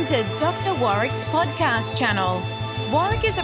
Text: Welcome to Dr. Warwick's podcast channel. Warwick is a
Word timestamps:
Welcome 0.00 0.24
to 0.24 0.40
Dr. 0.40 0.80
Warwick's 0.80 1.26
podcast 1.26 1.94
channel. 1.94 2.40
Warwick 2.90 3.22
is 3.22 3.36
a 3.36 3.42